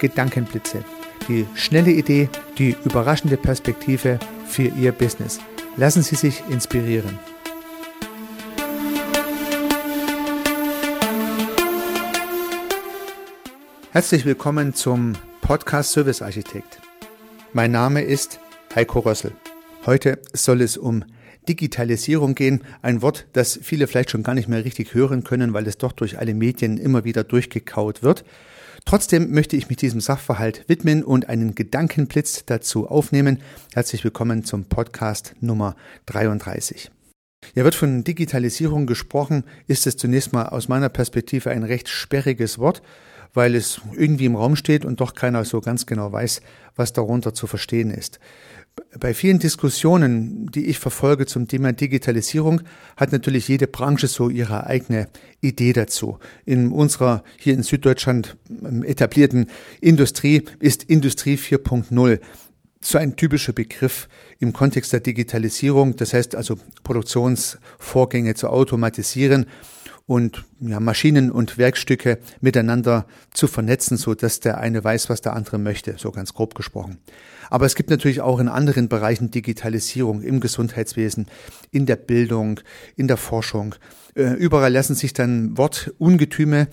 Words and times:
Gedankenblitze. 0.00 0.84
Die 1.28 1.46
schnelle 1.54 1.90
Idee, 1.90 2.28
die 2.58 2.76
überraschende 2.84 3.36
Perspektive 3.36 4.18
für 4.46 4.68
Ihr 4.68 4.92
Business. 4.92 5.40
Lassen 5.76 6.02
Sie 6.02 6.16
sich 6.16 6.42
inspirieren. 6.50 7.18
Herzlich 13.90 14.24
willkommen 14.24 14.74
zum 14.74 15.14
Podcast 15.40 15.92
Service 15.92 16.20
Architekt. 16.20 16.80
Mein 17.52 17.70
Name 17.70 18.02
ist 18.02 18.40
Heiko 18.74 19.00
Rössel. 19.00 19.32
Heute 19.86 20.18
soll 20.34 20.60
es 20.60 20.76
um 20.76 21.04
Digitalisierung 21.48 22.34
gehen, 22.34 22.62
ein 22.82 23.02
Wort, 23.02 23.26
das 23.32 23.58
viele 23.62 23.86
vielleicht 23.86 24.10
schon 24.10 24.22
gar 24.22 24.34
nicht 24.34 24.48
mehr 24.48 24.64
richtig 24.64 24.94
hören 24.94 25.24
können, 25.24 25.54
weil 25.54 25.66
es 25.66 25.78
doch 25.78 25.92
durch 25.92 26.18
alle 26.18 26.34
Medien 26.34 26.76
immer 26.76 27.04
wieder 27.04 27.24
durchgekaut 27.24 28.02
wird. 28.02 28.24
Trotzdem 28.86 29.32
möchte 29.32 29.56
ich 29.56 29.68
mich 29.68 29.78
diesem 29.78 30.00
Sachverhalt 30.00 30.68
widmen 30.68 31.02
und 31.02 31.28
einen 31.28 31.56
Gedankenblitz 31.56 32.44
dazu 32.46 32.88
aufnehmen. 32.88 33.40
Herzlich 33.74 34.04
willkommen 34.04 34.44
zum 34.44 34.66
Podcast 34.66 35.34
Nummer 35.40 35.74
33. 36.06 36.92
Ja, 37.56 37.64
wird 37.64 37.74
von 37.74 38.04
Digitalisierung 38.04 38.86
gesprochen, 38.86 39.42
ist 39.66 39.88
es 39.88 39.96
zunächst 39.96 40.32
mal 40.32 40.50
aus 40.50 40.68
meiner 40.68 40.88
Perspektive 40.88 41.50
ein 41.50 41.64
recht 41.64 41.88
sperriges 41.88 42.60
Wort, 42.60 42.80
weil 43.34 43.56
es 43.56 43.80
irgendwie 43.92 44.26
im 44.26 44.36
Raum 44.36 44.54
steht 44.54 44.84
und 44.84 45.00
doch 45.00 45.14
keiner 45.14 45.44
so 45.44 45.60
ganz 45.60 45.86
genau 45.86 46.12
weiß, 46.12 46.40
was 46.76 46.92
darunter 46.92 47.34
zu 47.34 47.48
verstehen 47.48 47.90
ist. 47.90 48.20
Bei 49.00 49.14
vielen 49.14 49.38
Diskussionen, 49.38 50.50
die 50.50 50.66
ich 50.66 50.78
verfolge 50.78 51.26
zum 51.26 51.48
Thema 51.48 51.72
Digitalisierung, 51.72 52.62
hat 52.96 53.12
natürlich 53.12 53.48
jede 53.48 53.66
Branche 53.66 54.06
so 54.06 54.28
ihre 54.28 54.66
eigene 54.66 55.08
Idee 55.40 55.72
dazu. 55.72 56.18
In 56.44 56.70
unserer 56.70 57.22
hier 57.38 57.54
in 57.54 57.62
Süddeutschland 57.62 58.36
ähm, 58.48 58.82
etablierten 58.84 59.46
Industrie 59.80 60.44
ist 60.60 60.84
Industrie 60.84 61.36
4.0 61.36 62.20
so 62.80 62.98
ein 62.98 63.16
typischer 63.16 63.52
Begriff 63.52 64.08
im 64.38 64.52
Kontext 64.52 64.92
der 64.92 65.00
Digitalisierung. 65.00 65.96
Das 65.96 66.12
heißt 66.12 66.36
also 66.36 66.56
Produktionsvorgänge 66.84 68.34
zu 68.34 68.48
automatisieren 68.48 69.46
und 70.06 70.44
ja, 70.60 70.78
Maschinen 70.78 71.32
und 71.32 71.58
Werkstücke 71.58 72.18
miteinander 72.40 73.06
zu 73.32 73.48
vernetzen, 73.48 73.96
so 73.96 74.14
dass 74.14 74.40
der 74.40 74.58
eine 74.58 74.82
weiß, 74.82 75.10
was 75.10 75.20
der 75.20 75.34
andere 75.34 75.58
möchte, 75.58 75.96
so 75.98 76.12
ganz 76.12 76.32
grob 76.32 76.54
gesprochen. 76.54 76.98
Aber 77.50 77.66
es 77.66 77.74
gibt 77.74 77.90
natürlich 77.90 78.20
auch 78.20 78.38
in 78.38 78.48
anderen 78.48 78.88
Bereichen 78.88 79.30
Digitalisierung 79.30 80.22
im 80.22 80.40
Gesundheitswesen, 80.40 81.26
in 81.70 81.86
der 81.86 81.96
Bildung, 81.96 82.60
in 82.96 83.08
der 83.08 83.16
Forschung. 83.16 83.74
Äh, 84.14 84.34
überall 84.34 84.72
lassen 84.72 84.94
sich 84.94 85.12
dann 85.12 85.58
Wortungetüme 85.58 86.68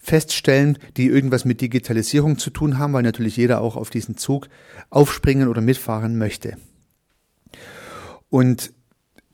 feststellen, 0.00 0.78
die 0.96 1.06
irgendwas 1.06 1.44
mit 1.44 1.60
Digitalisierung 1.60 2.38
zu 2.38 2.50
tun 2.50 2.78
haben, 2.78 2.92
weil 2.92 3.02
natürlich 3.02 3.36
jeder 3.36 3.60
auch 3.60 3.76
auf 3.76 3.90
diesen 3.90 4.16
Zug 4.16 4.48
aufspringen 4.90 5.48
oder 5.48 5.60
mitfahren 5.60 6.16
möchte. 6.16 6.56
Und 8.30 8.72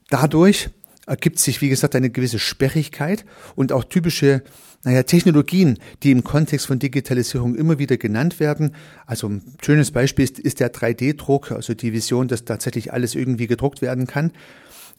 dadurch 0.09 0.69
ergibt 1.05 1.39
sich, 1.39 1.61
wie 1.61 1.69
gesagt, 1.69 1.95
eine 1.95 2.09
gewisse 2.09 2.39
Sperrigkeit 2.39 3.25
und 3.55 3.71
auch 3.71 3.83
typische 3.83 4.43
naja, 4.83 5.03
Technologien, 5.03 5.79
die 6.03 6.11
im 6.11 6.23
Kontext 6.23 6.67
von 6.67 6.79
Digitalisierung 6.79 7.55
immer 7.55 7.79
wieder 7.79 7.97
genannt 7.97 8.39
werden. 8.39 8.75
Also 9.05 9.27
ein 9.27 9.41
schönes 9.63 9.91
Beispiel 9.91 10.25
ist, 10.25 10.39
ist 10.39 10.59
der 10.59 10.71
3D-Druck, 10.71 11.51
also 11.51 11.73
die 11.73 11.91
Vision, 11.91 12.27
dass 12.27 12.45
tatsächlich 12.45 12.93
alles 12.93 13.15
irgendwie 13.15 13.47
gedruckt 13.47 13.81
werden 13.81 14.05
kann. 14.05 14.31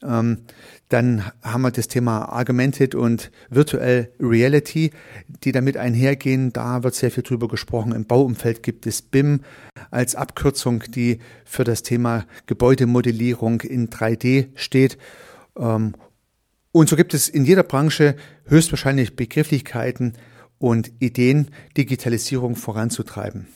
Ähm, 0.03 0.39
dann 0.89 1.25
haben 1.43 1.63
wir 1.63 1.71
das 1.71 1.89
Thema 1.89 2.37
Augmented 2.39 2.95
und 2.95 3.31
Virtual 3.49 4.09
Reality, 4.21 4.91
die 5.45 5.53
damit 5.53 5.77
einhergehen. 5.77 6.53
Da 6.53 6.83
wird 6.83 6.95
sehr 6.95 7.11
viel 7.11 7.23
drüber 7.23 7.49
gesprochen. 7.49 7.93
Im 7.93 8.05
Bauumfeld 8.05 8.63
gibt 8.63 8.87
es 8.87 9.03
BIM 9.03 9.41
als 9.91 10.15
Abkürzung, 10.15 10.83
die 10.89 11.21
für 11.45 11.65
das 11.65 11.83
Thema 11.83 12.27
Gebäudemodellierung 12.47 13.63
in 13.63 13.89
3D 13.89 14.49
steht. 14.55 14.99
Ähm, 15.59 15.95
und 16.73 16.89
so 16.89 16.97
gibt 16.97 17.15
es 17.15 17.29
in 17.29 17.45
jeder 17.45 17.63
Branche 17.63 18.17
höchstwahrscheinlich 18.45 19.17
Begrifflichkeiten 19.17 20.15
und 20.59 20.93
Ideen, 21.01 21.51
Digitalisierung 21.77 22.57
voranzutreiben. 22.57 23.47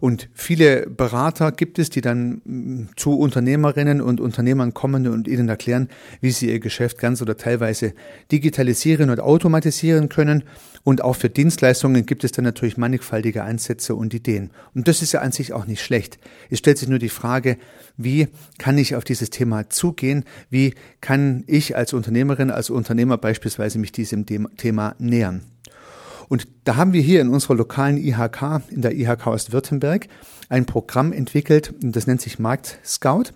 Und 0.00 0.28
viele 0.32 0.86
Berater 0.86 1.52
gibt 1.52 1.78
es, 1.78 1.90
die 1.90 2.00
dann 2.00 2.40
mm, 2.44 2.88
zu 2.96 3.18
Unternehmerinnen 3.18 4.00
und 4.00 4.20
Unternehmern 4.20 4.74
kommen 4.74 5.06
und 5.08 5.28
ihnen 5.28 5.48
erklären, 5.48 5.88
wie 6.20 6.30
sie 6.30 6.50
ihr 6.50 6.60
Geschäft 6.60 6.98
ganz 6.98 7.22
oder 7.22 7.36
teilweise 7.36 7.94
digitalisieren 8.30 9.10
und 9.10 9.20
automatisieren 9.20 10.08
können. 10.08 10.44
Und 10.84 11.02
auch 11.02 11.14
für 11.14 11.30
Dienstleistungen 11.30 12.06
gibt 12.06 12.24
es 12.24 12.32
dann 12.32 12.44
natürlich 12.44 12.76
mannigfaltige 12.76 13.44
Ansätze 13.44 13.94
und 13.94 14.14
Ideen. 14.14 14.50
Und 14.74 14.88
das 14.88 15.02
ist 15.02 15.12
ja 15.12 15.20
an 15.20 15.32
sich 15.32 15.52
auch 15.52 15.66
nicht 15.66 15.82
schlecht. 15.82 16.18
Es 16.50 16.58
stellt 16.58 16.78
sich 16.78 16.88
nur 16.88 16.98
die 16.98 17.08
Frage, 17.08 17.56
wie 17.96 18.28
kann 18.58 18.78
ich 18.78 18.96
auf 18.96 19.04
dieses 19.04 19.30
Thema 19.30 19.70
zugehen? 19.70 20.24
Wie 20.50 20.74
kann 21.00 21.44
ich 21.46 21.76
als 21.76 21.92
Unternehmerin, 21.92 22.50
als 22.50 22.70
Unternehmer 22.70 23.16
beispielsweise 23.18 23.78
mich 23.78 23.92
diesem 23.92 24.26
Thema 24.26 24.96
nähern? 24.98 25.51
Und 26.32 26.48
da 26.64 26.76
haben 26.76 26.94
wir 26.94 27.02
hier 27.02 27.20
in 27.20 27.28
unserer 27.28 27.56
lokalen 27.56 27.98
IHK, 27.98 28.62
in 28.70 28.80
der 28.80 28.96
IHK 28.96 29.26
Ostwürttemberg, 29.26 30.08
ein 30.48 30.64
Programm 30.64 31.12
entwickelt, 31.12 31.74
das 31.82 32.06
nennt 32.06 32.22
sich 32.22 32.38
Markt 32.38 32.78
Scout. 32.82 33.34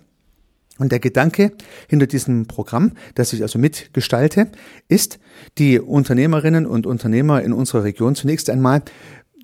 Und 0.79 0.91
der 0.91 0.97
Gedanke 0.97 1.51
hinter 1.87 2.07
diesem 2.07 2.47
Programm, 2.47 2.93
das 3.13 3.33
ich 3.33 3.43
also 3.43 3.59
mitgestalte, 3.59 4.49
ist, 4.87 5.19
die 5.59 5.79
Unternehmerinnen 5.79 6.65
und 6.65 6.87
Unternehmer 6.87 7.43
in 7.43 7.53
unserer 7.53 7.83
Region 7.83 8.15
zunächst 8.15 8.49
einmal 8.49 8.81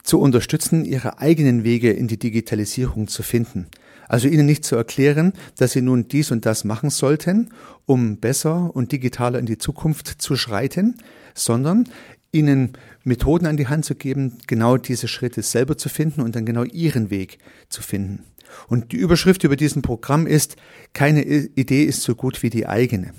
zu 0.01 0.19
unterstützen, 0.19 0.83
ihre 0.83 1.19
eigenen 1.19 1.63
Wege 1.63 1.91
in 1.91 2.07
die 2.07 2.17
Digitalisierung 2.17 3.07
zu 3.07 3.21
finden. 3.21 3.67
Also 4.07 4.27
ihnen 4.27 4.47
nicht 4.47 4.65
zu 4.65 4.75
erklären, 4.75 5.33
dass 5.57 5.73
sie 5.73 5.81
nun 5.83 6.07
dies 6.07 6.31
und 6.31 6.47
das 6.47 6.63
machen 6.63 6.89
sollten, 6.89 7.51
um 7.85 8.17
besser 8.17 8.75
und 8.75 8.91
digitaler 8.91 9.37
in 9.37 9.45
die 9.45 9.59
Zukunft 9.59 10.07
zu 10.07 10.35
schreiten, 10.35 10.95
sondern 11.35 11.87
ihnen 12.33 12.73
Methoden 13.03 13.45
an 13.45 13.57
die 13.57 13.67
Hand 13.67 13.85
zu 13.85 13.95
geben, 13.95 14.37
genau 14.47 14.77
diese 14.77 15.07
Schritte 15.07 15.41
selber 15.41 15.77
zu 15.77 15.87
finden 15.87 16.21
und 16.21 16.35
dann 16.35 16.45
genau 16.45 16.63
ihren 16.63 17.09
Weg 17.09 17.37
zu 17.69 17.81
finden. 17.81 18.25
Und 18.67 18.91
die 18.91 18.97
Überschrift 18.97 19.43
über 19.43 19.55
diesem 19.55 19.81
Programm 19.81 20.27
ist, 20.27 20.57
keine 20.93 21.23
Idee 21.23 21.83
ist 21.85 22.01
so 22.01 22.15
gut 22.15 22.43
wie 22.43 22.49
die 22.49 22.67
eigene. 22.67 23.13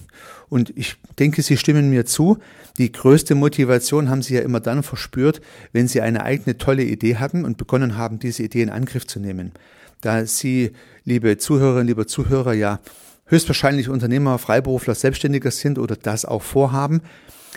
Und 0.48 0.72
ich 0.76 0.96
denke, 1.18 1.42
Sie 1.42 1.56
stimmen 1.56 1.90
mir 1.90 2.06
zu. 2.06 2.38
Die 2.78 2.92
größte 2.92 3.34
Motivation 3.34 4.10
haben 4.10 4.22
Sie 4.22 4.34
ja 4.34 4.42
immer 4.42 4.60
dann 4.60 4.82
verspürt, 4.82 5.40
wenn 5.72 5.88
Sie 5.88 6.00
eine 6.00 6.22
eigene 6.22 6.58
tolle 6.58 6.84
Idee 6.84 7.16
hatten 7.16 7.44
und 7.44 7.56
begonnen 7.56 7.96
haben, 7.96 8.18
diese 8.18 8.42
Idee 8.42 8.62
in 8.62 8.70
Angriff 8.70 9.06
zu 9.06 9.18
nehmen. 9.18 9.52
Da 10.00 10.26
Sie, 10.26 10.72
liebe 11.04 11.38
Zuhörerinnen, 11.38 11.88
liebe 11.88 12.06
Zuhörer, 12.06 12.52
ja 12.52 12.80
höchstwahrscheinlich 13.26 13.88
Unternehmer, 13.88 14.38
Freiberufler, 14.38 14.94
Selbstständiger 14.94 15.50
sind 15.50 15.78
oder 15.78 15.96
das 15.96 16.24
auch 16.24 16.42
vorhaben, 16.42 17.00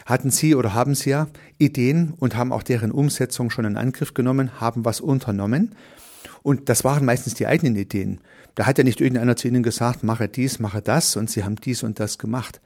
hatten 0.07 0.31
Sie 0.31 0.56
oder 0.56 0.73
haben 0.73 0.95
Sie 0.95 1.12
ja 1.12 1.28
Ideen 1.57 2.13
und 2.18 2.35
haben 2.35 2.53
auch 2.53 2.63
deren 2.63 2.91
Umsetzung 2.91 3.50
schon 3.50 3.66
in 3.66 3.78
Angriff 3.78 4.13
genommen, 4.13 4.59
haben 4.59 4.85
was 4.85 5.01
unternommen. 5.01 5.75
Und 6.44 6.69
das 6.69 6.85
waren 6.85 7.06
meistens 7.06 7.34
die 7.34 7.45
eigenen 7.45 7.75
Ideen. 7.75 8.22
Da 8.56 8.66
hat 8.66 8.78
ja 8.78 8.85
nicht 8.85 9.01
irgendeiner 9.01 9.35
zu 9.35 9.50
Ihnen 9.50 9.63
gesagt, 9.63 10.03
mache 10.03 10.29
dies, 10.29 10.59
mache 10.59 10.81
das 10.81 11.18
und 11.18 11.29
Sie 11.29 11.44
haben 11.44 11.57
dies 11.57 11.84
und 11.84 12.00
das 12.00 12.18
gemacht. 12.18 12.62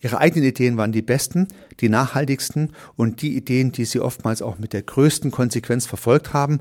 Ihre 0.00 0.18
eigenen 0.18 0.48
Ideen 0.48 0.76
waren 0.76 0.92
die 0.92 1.02
besten, 1.02 1.48
die 1.80 1.88
nachhaltigsten 1.88 2.70
und 2.94 3.20
die 3.20 3.36
Ideen, 3.36 3.72
die 3.72 3.84
Sie 3.84 3.98
oftmals 3.98 4.40
auch 4.40 4.60
mit 4.60 4.72
der 4.72 4.82
größten 4.82 5.32
Konsequenz 5.32 5.86
verfolgt 5.86 6.32
haben. 6.32 6.60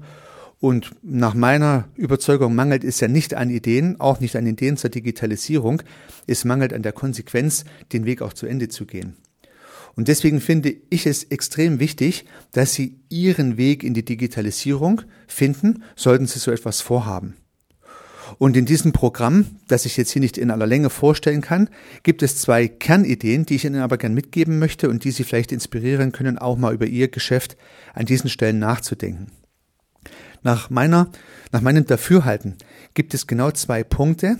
Und 0.60 0.92
nach 1.04 1.36
meiner 1.36 1.88
Überzeugung 1.96 2.56
mangelt 2.56 2.84
es 2.84 3.00
ja 3.00 3.08
nicht 3.08 3.36
an 3.36 3.52
Ideen, 3.52 4.00
auch 4.00 4.20
nicht 4.20 4.36
an 4.36 4.48
Ideen 4.48 4.78
zur 4.78 4.90
Digitalisierung. 4.90 5.84
Es 6.26 6.46
mangelt 6.46 6.74
an 6.74 6.82
der 6.82 6.94
Konsequenz, 6.94 7.66
den 7.94 8.06
Weg 8.06 8.24
auch 8.24 8.34
zu 8.34 8.48
Ende 8.48 8.70
zu 8.70 8.86
gehen. 8.86 9.16
Und 9.96 10.08
deswegen 10.10 10.42
finde 10.42 10.76
ich 10.90 11.06
es 11.06 11.24
extrem 11.24 11.80
wichtig, 11.80 12.26
dass 12.52 12.74
Sie 12.74 13.00
Ihren 13.10 13.58
Weg 13.58 13.84
in 13.84 13.94
die 13.94 14.04
Digitalisierung 14.04 15.02
finden, 15.28 15.84
sollten 15.96 16.28
Sie 16.28 16.40
so 16.40 16.52
etwas 16.52 16.82
vorhaben. 16.82 17.36
Und 18.38 18.58
in 18.58 18.66
diesem 18.66 18.92
Programm, 18.92 19.46
das 19.68 19.86
ich 19.86 19.98
jetzt 19.98 20.12
hier 20.12 20.20
nicht 20.20 20.38
in 20.38 20.52
aller 20.52 20.68
Länge 20.68 20.90
vorstellen 20.90 21.42
kann, 21.42 21.70
gibt 22.04 22.24
es 22.24 22.38
zwei 22.38 22.68
Kernideen, 22.68 23.46
die 23.46 23.56
ich 23.56 23.66
Ihnen 23.66 23.82
aber 23.82 23.98
gern 23.98 24.14
mitgeben 24.14 24.60
möchte 24.60 24.90
und 24.90 25.04
die 25.04 25.12
Sie 25.12 25.24
vielleicht 25.24 25.52
inspirieren 25.52 26.12
können, 26.12 26.38
auch 26.38 26.58
mal 26.58 26.74
über 26.74 26.88
Ihr 26.88 27.08
Geschäft 27.08 27.56
an 27.94 28.06
diesen 28.06 28.30
Stellen 28.30 28.60
nachzudenken. 28.60 29.28
Nach 30.44 30.70
meiner, 30.70 31.10
nach 31.52 31.62
meinem 31.62 31.86
Dafürhalten 31.86 32.56
gibt 32.94 33.14
es 33.14 33.28
genau 33.28 33.52
zwei 33.52 33.84
Punkte, 33.84 34.38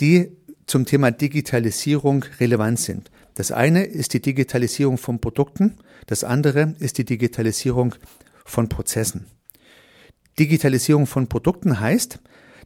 die 0.00 0.32
zum 0.66 0.84
Thema 0.84 1.10
Digitalisierung 1.10 2.24
relevant 2.40 2.78
sind. 2.80 3.10
Das 3.34 3.52
eine 3.52 3.84
ist 3.84 4.14
die 4.14 4.22
Digitalisierung 4.22 4.98
von 4.98 5.20
Produkten, 5.20 5.76
das 6.06 6.24
andere 6.24 6.74
ist 6.78 6.98
die 6.98 7.04
Digitalisierung 7.04 7.94
von 8.44 8.68
Prozessen. 8.68 9.26
Digitalisierung 10.38 11.06
von 11.06 11.28
Produkten 11.28 11.80
heißt, 11.80 12.18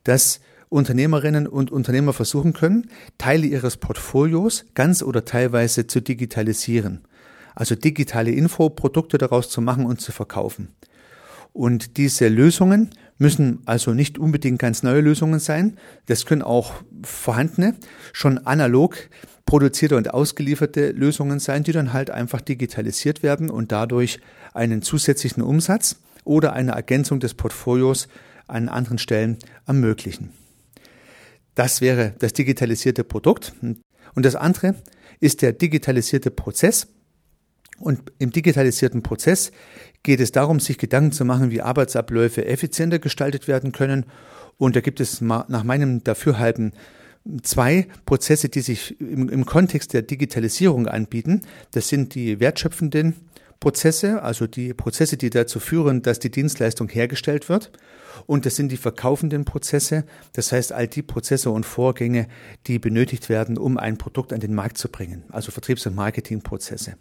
dass 0.04 0.40
Unternehmerinnen 0.68 1.46
und 1.46 1.72
Unternehmer 1.72 2.12
versuchen 2.12 2.52
können, 2.52 2.90
Teile 3.18 3.46
ihres 3.46 3.76
Portfolios 3.76 4.64
ganz 4.74 5.02
oder 5.02 5.24
teilweise 5.24 5.86
zu 5.86 6.00
digitalisieren. 6.00 7.02
Also 7.54 7.74
digitale 7.74 8.30
Infoprodukte 8.30 9.18
daraus 9.18 9.50
zu 9.50 9.60
machen 9.60 9.84
und 9.84 10.00
zu 10.00 10.12
verkaufen. 10.12 10.68
Und 11.52 11.96
diese 11.96 12.28
Lösungen 12.28 12.90
müssen 13.20 13.60
also 13.66 13.92
nicht 13.92 14.18
unbedingt 14.18 14.58
ganz 14.58 14.82
neue 14.82 15.02
Lösungen 15.02 15.40
sein. 15.40 15.76
Das 16.06 16.24
können 16.24 16.42
auch 16.42 16.72
vorhandene, 17.04 17.74
schon 18.12 18.38
analog 18.38 18.96
produzierte 19.44 19.96
und 19.96 20.14
ausgelieferte 20.14 20.92
Lösungen 20.92 21.38
sein, 21.38 21.62
die 21.62 21.72
dann 21.72 21.92
halt 21.92 22.10
einfach 22.10 22.40
digitalisiert 22.40 23.22
werden 23.22 23.50
und 23.50 23.72
dadurch 23.72 24.20
einen 24.54 24.80
zusätzlichen 24.80 25.42
Umsatz 25.42 25.96
oder 26.24 26.54
eine 26.54 26.72
Ergänzung 26.72 27.20
des 27.20 27.34
Portfolios 27.34 28.08
an 28.46 28.68
anderen 28.68 28.98
Stellen 28.98 29.38
ermöglichen. 29.66 30.30
Das 31.54 31.80
wäre 31.80 32.14
das 32.20 32.32
digitalisierte 32.32 33.04
Produkt. 33.04 33.52
Und 33.60 34.24
das 34.24 34.34
andere 34.34 34.76
ist 35.18 35.42
der 35.42 35.52
digitalisierte 35.52 36.30
Prozess. 36.30 36.88
Und 37.80 38.12
im 38.18 38.30
digitalisierten 38.30 39.02
Prozess 39.02 39.50
geht 40.02 40.20
es 40.20 40.32
darum, 40.32 40.60
sich 40.60 40.78
Gedanken 40.78 41.12
zu 41.12 41.24
machen, 41.24 41.50
wie 41.50 41.62
Arbeitsabläufe 41.62 42.44
effizienter 42.44 42.98
gestaltet 42.98 43.48
werden 43.48 43.72
können. 43.72 44.06
Und 44.58 44.76
da 44.76 44.80
gibt 44.80 45.00
es 45.00 45.20
nach 45.22 45.64
meinem 45.64 46.04
Dafürhalten 46.04 46.72
zwei 47.42 47.86
Prozesse, 48.04 48.50
die 48.50 48.60
sich 48.60 49.00
im, 49.00 49.28
im 49.30 49.46
Kontext 49.46 49.94
der 49.94 50.02
Digitalisierung 50.02 50.86
anbieten. 50.86 51.40
Das 51.70 51.88
sind 51.88 52.14
die 52.14 52.38
wertschöpfenden 52.38 53.14
Prozesse, 53.60 54.22
also 54.22 54.46
die 54.46 54.72
Prozesse, 54.74 55.16
die 55.16 55.30
dazu 55.30 55.60
führen, 55.60 56.02
dass 56.02 56.18
die 56.18 56.30
Dienstleistung 56.30 56.88
hergestellt 56.88 57.48
wird. 57.48 57.72
Und 58.26 58.44
das 58.44 58.56
sind 58.56 58.72
die 58.72 58.76
verkaufenden 58.76 59.44
Prozesse, 59.44 60.04
das 60.34 60.52
heißt 60.52 60.72
all 60.72 60.88
die 60.88 61.02
Prozesse 61.02 61.50
und 61.50 61.64
Vorgänge, 61.64 62.26
die 62.66 62.78
benötigt 62.78 63.28
werden, 63.28 63.56
um 63.56 63.78
ein 63.78 63.96
Produkt 63.96 64.32
an 64.32 64.40
den 64.40 64.54
Markt 64.54 64.76
zu 64.78 64.88
bringen, 64.88 65.24
also 65.30 65.52
Vertriebs- 65.52 65.86
und 65.86 65.94
Marketingprozesse. 65.94 66.96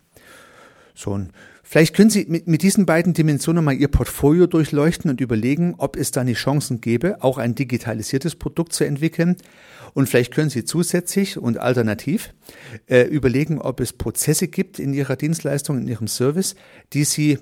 So, 0.96 1.12
und 1.12 1.32
vielleicht 1.64 1.96
können 1.96 2.10
Sie 2.10 2.26
mit, 2.28 2.48
mit 2.48 2.62
diesen 2.62 2.86
beiden 2.86 3.14
Dimensionen 3.14 3.64
mal 3.64 3.74
Ihr 3.74 3.88
Portfolio 3.88 4.48
durchleuchten 4.48 5.10
und 5.10 5.22
überlegen, 5.22 5.76
ob 5.78 5.96
es 5.96 6.12
da 6.12 6.24
nicht 6.24 6.40
Chancen 6.40 6.82
gäbe, 6.82 7.24
auch 7.24 7.38
ein 7.38 7.56
digitalisiertes 7.56 8.36
Produkt 8.36 8.74
zu 8.74 8.84
entwickeln. 8.84 9.38
Und 9.94 10.08
vielleicht 10.08 10.34
können 10.34 10.50
Sie 10.50 10.66
zusätzlich 10.66 11.38
und 11.38 11.58
alternativ 11.58 12.34
äh, 12.88 13.04
überlegen, 13.04 13.60
ob 13.60 13.80
es 13.80 13.94
Prozesse 13.94 14.48
gibt 14.48 14.80
in 14.80 14.94
Ihrer 14.94 15.16
Dienstleistung, 15.16 15.80
in 15.80 15.88
Ihrem 15.88 16.08
Service, 16.08 16.56
die 16.94 17.04
Sie 17.04 17.40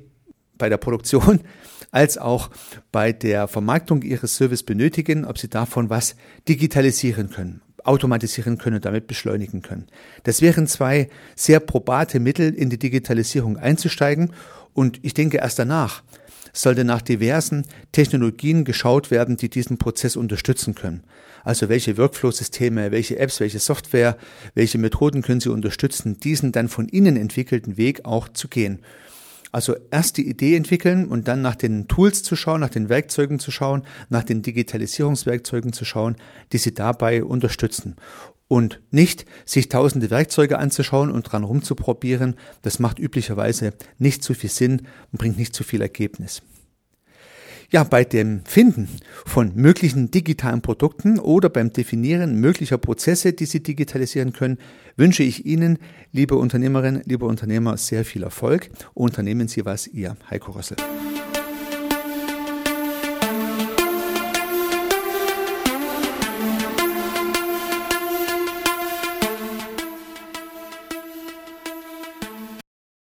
bei 0.57 0.69
der 0.69 0.77
Produktion 0.77 1.41
als 1.91 2.17
auch 2.17 2.49
bei 2.91 3.13
der 3.13 3.47
Vermarktung 3.47 4.01
Ihres 4.01 4.35
Service 4.35 4.63
benötigen, 4.63 5.25
ob 5.25 5.37
Sie 5.37 5.49
davon 5.49 5.89
was 5.89 6.15
digitalisieren 6.47 7.29
können 7.29 7.61
automatisieren 7.87 8.57
können 8.57 8.81
damit 8.81 9.07
beschleunigen 9.07 9.61
können. 9.61 9.87
Das 10.23 10.41
wären 10.41 10.67
zwei 10.67 11.09
sehr 11.35 11.59
probate 11.59 12.19
Mittel, 12.19 12.53
in 12.53 12.69
die 12.69 12.79
Digitalisierung 12.79 13.57
einzusteigen. 13.57 14.33
Und 14.73 14.99
ich 15.03 15.13
denke, 15.13 15.37
erst 15.37 15.59
danach 15.59 16.03
sollte 16.53 16.83
nach 16.83 17.01
diversen 17.01 17.65
Technologien 17.91 18.65
geschaut 18.65 19.11
werden, 19.11 19.37
die 19.37 19.49
diesen 19.49 19.77
Prozess 19.77 20.15
unterstützen 20.15 20.75
können. 20.75 21.03
Also 21.43 21.69
welche 21.69 21.97
Workflow-Systeme, 21.97 22.91
welche 22.91 23.19
Apps, 23.19 23.39
welche 23.39 23.59
Software, 23.59 24.17
welche 24.53 24.77
Methoden 24.77 25.21
können 25.21 25.39
Sie 25.39 25.49
unterstützen, 25.49 26.19
diesen 26.19 26.51
dann 26.51 26.67
von 26.67 26.89
Ihnen 26.89 27.15
entwickelten 27.15 27.77
Weg 27.77 28.05
auch 28.05 28.27
zu 28.27 28.47
gehen. 28.47 28.79
Also 29.51 29.75
erst 29.91 30.17
die 30.17 30.27
Idee 30.27 30.55
entwickeln 30.55 31.07
und 31.07 31.27
dann 31.27 31.41
nach 31.41 31.55
den 31.55 31.87
Tools 31.87 32.23
zu 32.23 32.35
schauen, 32.35 32.61
nach 32.61 32.69
den 32.69 32.89
Werkzeugen 32.89 33.39
zu 33.39 33.51
schauen, 33.51 33.83
nach 34.09 34.23
den 34.23 34.41
Digitalisierungswerkzeugen 34.41 35.73
zu 35.73 35.85
schauen, 35.85 36.15
die 36.51 36.57
sie 36.57 36.73
dabei 36.73 37.23
unterstützen. 37.23 37.95
Und 38.49 38.81
nicht 38.91 39.25
sich 39.45 39.67
tausende 39.67 40.09
Werkzeuge 40.09 40.57
anzuschauen 40.57 41.11
und 41.11 41.23
dran 41.23 41.43
rumzuprobieren, 41.43 42.35
das 42.61 42.79
macht 42.79 42.99
üblicherweise 42.99 43.73
nicht 43.97 44.23
zu 44.23 44.33
viel 44.33 44.49
Sinn 44.49 44.83
und 45.11 45.19
bringt 45.19 45.37
nicht 45.37 45.53
zu 45.53 45.63
viel 45.63 45.81
Ergebnis. 45.81 46.41
Ja, 47.69 47.83
bei 47.83 48.05
dem 48.05 48.45
Finden 48.45 48.87
von 49.25 49.51
möglichen 49.55 50.09
digitalen 50.09 50.61
Produkten 50.61 51.19
oder 51.19 51.49
beim 51.49 51.73
Definieren 51.73 52.39
möglicher 52.39 52.77
Prozesse, 52.77 53.33
die 53.33 53.45
Sie 53.45 53.61
digitalisieren 53.61 54.31
können, 54.31 54.57
wünsche 54.95 55.23
ich 55.23 55.45
Ihnen, 55.45 55.77
liebe 56.13 56.35
Unternehmerinnen, 56.37 57.01
liebe 57.05 57.25
Unternehmer, 57.25 57.75
sehr 57.75 58.05
viel 58.05 58.23
Erfolg. 58.23 58.69
Unternehmen 58.93 59.49
Sie 59.49 59.65
was, 59.65 59.85
Ihr 59.85 60.15
Heiko 60.29 60.53
Rössel. 60.53 60.77